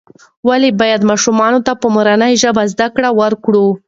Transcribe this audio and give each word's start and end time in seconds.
ولې 0.47 0.69
باید 0.81 1.01
ماشوم 1.09 1.39
ته 1.65 1.71
په 1.81 1.87
مورنۍ 1.95 2.33
ژبه 2.41 2.63
زده 2.73 2.87
کړه 2.95 3.09
ورکړو؟ 3.21 3.65